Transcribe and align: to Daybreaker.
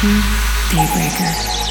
to 0.00 0.06
Daybreaker. 0.70 1.69